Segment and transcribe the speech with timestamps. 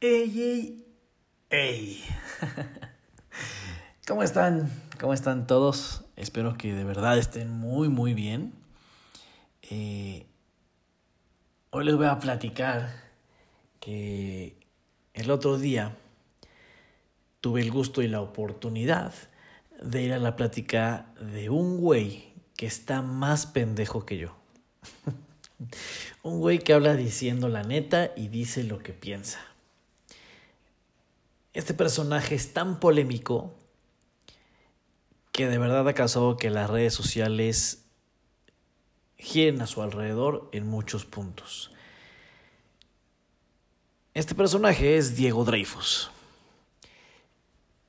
[0.00, 0.86] Ey, ey,
[1.50, 2.04] ey.
[4.06, 4.70] ¿Cómo están?
[5.00, 6.04] ¿Cómo están todos?
[6.16, 8.52] Espero que de verdad estén muy, muy bien.
[9.62, 10.26] Eh,
[11.70, 12.90] hoy les voy a platicar
[13.80, 14.58] que
[15.14, 15.96] el otro día
[17.40, 19.14] tuve el gusto y la oportunidad
[19.80, 24.36] de ir a la plática de un güey que está más pendejo que yo.
[26.22, 29.53] un güey que habla diciendo la neta y dice lo que piensa.
[31.54, 33.54] Este personaje es tan polémico
[35.30, 37.84] que de verdad ha causado que las redes sociales
[39.18, 41.70] giren a su alrededor en muchos puntos.
[44.14, 46.10] Este personaje es Diego Dreyfus,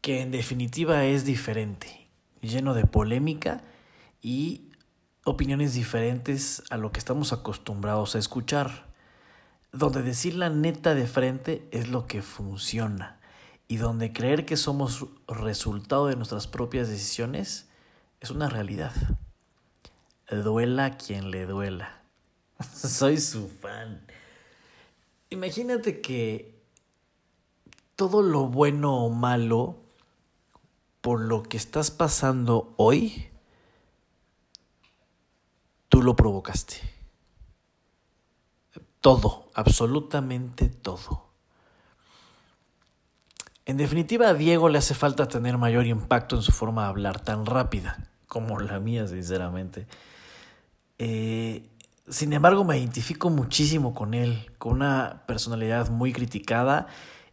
[0.00, 2.08] que en definitiva es diferente,
[2.40, 3.62] lleno de polémica
[4.22, 4.70] y
[5.24, 8.86] opiniones diferentes a lo que estamos acostumbrados a escuchar,
[9.70, 13.19] donde decir la neta de frente es lo que funciona
[13.70, 17.68] y donde creer que somos resultado de nuestras propias decisiones
[18.18, 18.92] es una realidad.
[20.28, 22.02] Duela quien le duela.
[22.74, 24.04] Soy su fan.
[25.28, 26.60] Imagínate que
[27.94, 29.76] todo lo bueno o malo
[31.00, 33.28] por lo que estás pasando hoy,
[35.88, 36.74] tú lo provocaste.
[39.00, 41.29] Todo, absolutamente todo.
[43.70, 47.20] En definitiva, a Diego le hace falta tener mayor impacto en su forma de hablar
[47.20, 49.86] tan rápida como la mía, sinceramente.
[50.98, 51.68] Eh,
[52.08, 56.88] sin embargo, me identifico muchísimo con él, con una personalidad muy criticada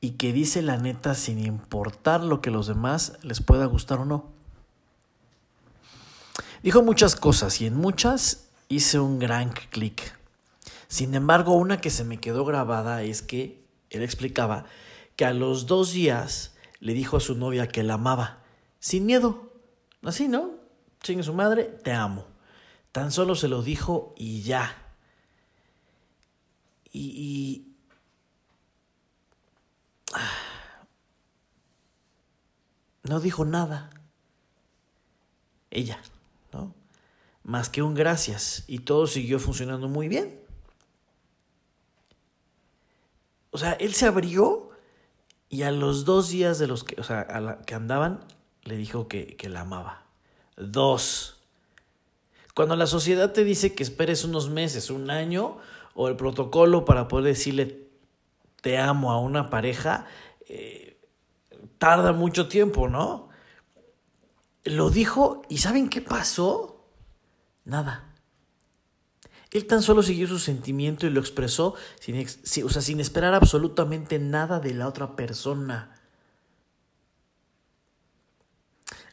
[0.00, 4.04] y que dice la neta sin importar lo que los demás les pueda gustar o
[4.04, 4.26] no.
[6.62, 10.16] Dijo muchas cosas y en muchas hice un gran clic.
[10.86, 14.66] Sin embargo, una que se me quedó grabada es que él explicaba
[15.20, 18.42] que a los dos días le dijo a su novia que la amaba,
[18.78, 19.52] sin miedo.
[20.02, 20.54] Así, ¿no?
[21.02, 22.24] Chingue su madre, te amo.
[22.90, 24.94] Tan solo se lo dijo y ya.
[26.90, 27.12] Y...
[27.18, 27.76] y...
[33.02, 33.90] No dijo nada.
[35.70, 36.00] Ella,
[36.50, 36.74] ¿no?
[37.44, 38.64] Más que un gracias.
[38.68, 40.40] Y todo siguió funcionando muy bien.
[43.50, 44.69] O sea, él se abrió
[45.50, 48.20] y a los dos días de los que, o sea, que andaban,
[48.62, 50.04] le dijo que, que la amaba.
[50.56, 51.42] Dos.
[52.54, 55.58] Cuando la sociedad te dice que esperes unos meses, un año,
[55.94, 57.90] o el protocolo para poder decirle
[58.60, 60.06] te amo a una pareja,
[60.48, 60.98] eh,
[61.78, 63.28] tarda mucho tiempo, ¿no?
[64.64, 66.84] Lo dijo y ¿saben qué pasó?
[67.64, 68.09] Nada.
[69.52, 72.24] Él tan solo siguió su sentimiento y lo expresó sin,
[72.64, 75.96] o sea, sin esperar absolutamente nada de la otra persona.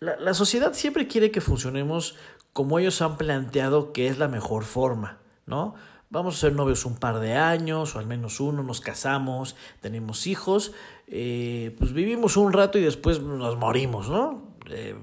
[0.00, 2.16] La, la sociedad siempre quiere que funcionemos
[2.52, 5.74] como ellos han planteado que es la mejor forma, ¿no?
[6.10, 10.26] Vamos a ser novios un par de años, o al menos uno, nos casamos, tenemos
[10.26, 10.72] hijos,
[11.06, 14.56] eh, pues vivimos un rato y después nos morimos, ¿no?
[14.68, 14.94] Eh,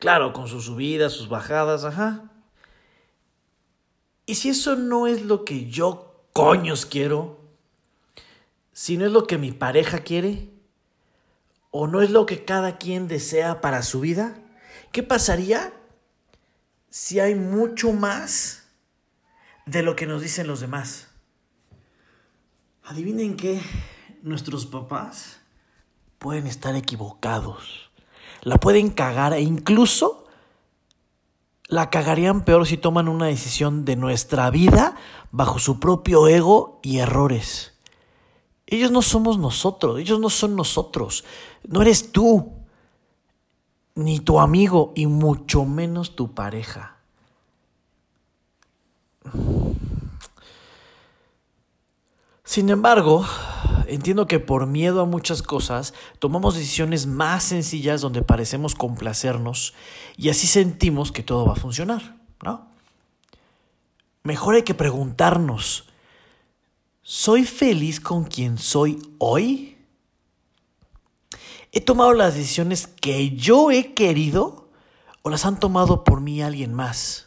[0.00, 2.29] claro, con sus subidas, sus bajadas, ajá.
[4.30, 7.40] Y si eso no es lo que yo coños quiero,
[8.72, 10.52] si no es lo que mi pareja quiere,
[11.72, 14.36] o no es lo que cada quien desea para su vida,
[14.92, 15.72] ¿qué pasaría
[16.90, 18.68] si hay mucho más
[19.66, 21.08] de lo que nos dicen los demás?
[22.84, 23.60] Adivinen qué,
[24.22, 25.40] nuestros papás
[26.20, 27.90] pueden estar equivocados,
[28.42, 30.19] la pueden cagar e incluso
[31.70, 34.96] la cagarían peor si toman una decisión de nuestra vida
[35.30, 37.74] bajo su propio ego y errores.
[38.66, 41.24] Ellos no somos nosotros, ellos no son nosotros,
[41.66, 42.52] no eres tú,
[43.94, 46.96] ni tu amigo, y mucho menos tu pareja.
[52.42, 53.24] Sin embargo,
[53.90, 59.74] entiendo que por miedo a muchas cosas tomamos decisiones más sencillas donde parecemos complacernos
[60.16, 62.68] y así sentimos que todo va a funcionar, ¿no?
[64.22, 65.88] Mejor hay que preguntarnos,
[67.02, 69.78] ¿soy feliz con quien soy hoy?
[71.72, 74.68] ¿He tomado las decisiones que yo he querido
[75.22, 77.26] o las han tomado por mí alguien más?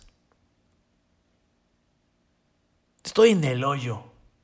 [3.04, 4.04] Estoy en el hoyo.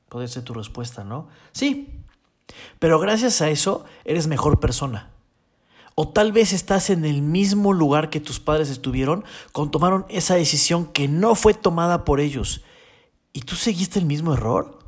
[0.10, 1.30] Puede ser tu respuesta, ¿no?
[1.52, 2.04] Sí,
[2.80, 5.12] pero gracias a eso eres mejor persona.
[5.96, 10.36] O tal vez estás en el mismo lugar que tus padres estuvieron cuando tomaron esa
[10.36, 12.64] decisión que no fue tomada por ellos.
[13.34, 14.80] ¿Y tú seguiste el mismo error?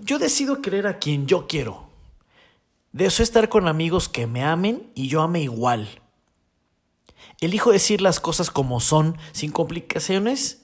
[0.00, 1.88] Yo decido querer a quien yo quiero.
[2.90, 5.88] Deseo estar con amigos que me amen y yo ame igual.
[7.40, 10.62] Elijo decir las cosas como son, sin complicaciones,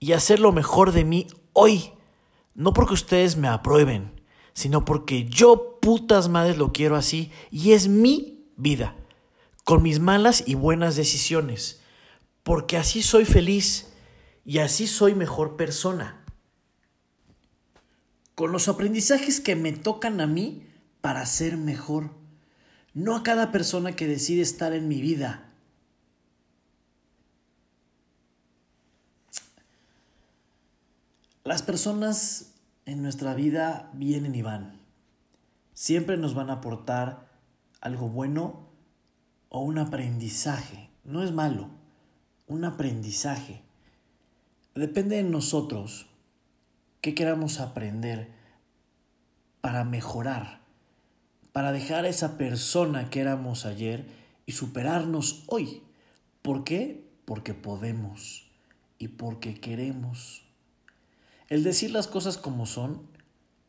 [0.00, 1.92] y hacer lo mejor de mí hoy.
[2.58, 4.10] No porque ustedes me aprueben,
[4.52, 8.96] sino porque yo, putas madres, lo quiero así y es mi vida,
[9.62, 11.78] con mis malas y buenas decisiones,
[12.42, 13.92] porque así soy feliz
[14.44, 16.24] y así soy mejor persona.
[18.34, 20.66] Con los aprendizajes que me tocan a mí
[21.00, 22.10] para ser mejor,
[22.92, 25.48] no a cada persona que decide estar en mi vida
[31.48, 32.47] Las personas
[32.88, 34.80] en nuestra vida vienen y van.
[35.74, 37.28] Siempre nos van a aportar
[37.82, 38.70] algo bueno
[39.50, 40.88] o un aprendizaje.
[41.04, 41.68] No es malo,
[42.46, 43.60] un aprendizaje.
[44.74, 46.06] Depende de nosotros
[47.02, 48.32] qué queramos aprender
[49.60, 50.62] para mejorar,
[51.52, 54.06] para dejar a esa persona que éramos ayer
[54.46, 55.82] y superarnos hoy.
[56.40, 57.06] ¿Por qué?
[57.26, 58.50] Porque podemos
[58.98, 60.47] y porque queremos.
[61.48, 63.00] El decir las cosas como son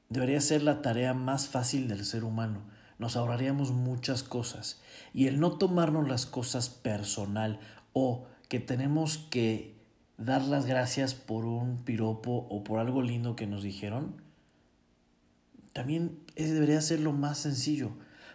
[0.10, 2.62] debería ser la tarea más fácil del ser humano.
[2.98, 4.82] Nos ahorraríamos muchas cosas.
[5.14, 7.62] Y el no tomarnos las cosas personal
[7.94, 9.78] o que tenemos que
[10.18, 14.22] dar las gracias por un piropo o por algo lindo que nos dijeron,
[15.72, 17.92] también debería ser lo más sencillo.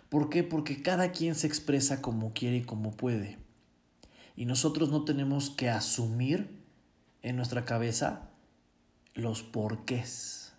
[0.09, 0.43] ¿Por qué?
[0.43, 3.37] Porque cada quien se expresa como quiere y como puede.
[4.37, 6.65] Y nosotros no tenemos que asumir
[7.21, 8.31] en nuestra cabeza
[9.15, 10.53] los porqués.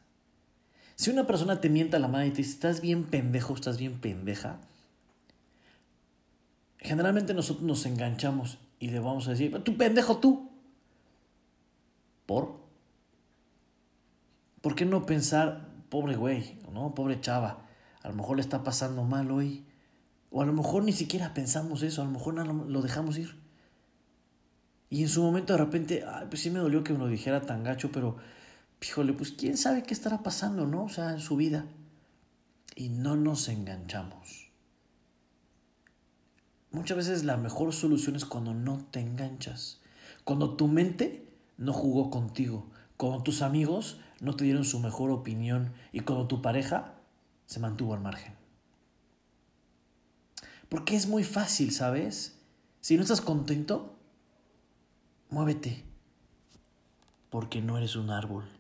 [0.96, 4.00] Si una persona te mienta la madre y te dice, estás bien pendejo, estás bien
[4.00, 4.62] pendeja,
[6.78, 10.52] generalmente nosotros nos enganchamos y le vamos a decir, tú pendejo tú.
[12.26, 12.60] ¿Por?
[14.62, 16.96] ¿Por qué no pensar, pobre güey, ¿no?
[16.96, 17.66] Pobre chava,
[18.02, 19.66] a lo mejor le está pasando mal hoy.
[20.32, 23.36] O a lo mejor ni siquiera pensamos eso, a lo mejor lo dejamos ir.
[24.90, 27.64] Y en su momento de repente, pues sí me dolió que me lo dijera tan
[27.64, 28.18] gacho, pero
[28.82, 30.86] híjole, pues quién sabe qué estará pasando, ¿no?
[30.86, 31.66] O sea, en su vida.
[32.76, 34.52] Y no nos enganchamos.
[36.72, 39.80] Muchas veces la mejor solución es cuando no te enganchas.
[40.24, 41.28] Cuando tu mente
[41.58, 42.70] no jugó contigo.
[42.98, 45.74] Cuando tus amigos no te dieron su mejor opinión.
[45.94, 46.96] Y cuando tu pareja
[47.46, 48.36] se mantuvo al margen.
[50.68, 52.40] Porque es muy fácil, ¿sabes?
[52.82, 53.98] Si no estás contento,
[55.30, 55.86] muévete.
[57.30, 58.55] Porque no eres un árbol.